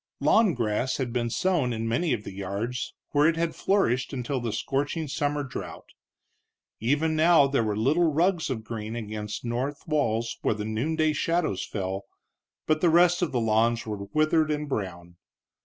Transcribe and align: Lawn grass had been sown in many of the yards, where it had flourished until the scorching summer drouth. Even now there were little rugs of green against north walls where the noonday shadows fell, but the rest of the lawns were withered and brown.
Lawn 0.19 0.55
grass 0.55 0.97
had 0.97 1.13
been 1.13 1.29
sown 1.29 1.71
in 1.71 1.87
many 1.87 2.11
of 2.11 2.23
the 2.23 2.33
yards, 2.33 2.95
where 3.11 3.27
it 3.27 3.35
had 3.37 3.53
flourished 3.53 4.11
until 4.13 4.39
the 4.39 4.51
scorching 4.51 5.07
summer 5.07 5.43
drouth. 5.43 5.85
Even 6.79 7.15
now 7.15 7.45
there 7.45 7.61
were 7.63 7.77
little 7.77 8.11
rugs 8.11 8.49
of 8.49 8.63
green 8.63 8.95
against 8.95 9.45
north 9.45 9.83
walls 9.85 10.37
where 10.41 10.55
the 10.55 10.65
noonday 10.65 11.13
shadows 11.13 11.63
fell, 11.67 12.05
but 12.65 12.81
the 12.81 12.89
rest 12.89 13.21
of 13.21 13.31
the 13.31 13.39
lawns 13.39 13.85
were 13.85 14.05
withered 14.11 14.49
and 14.49 14.67
brown. 14.67 15.17